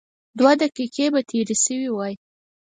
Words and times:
دوه 0.39 0.51
دقيقې 0.61 1.05
به 1.13 1.21
تېرې 1.29 1.55
شوې 1.63 1.89
وای. 1.93 2.13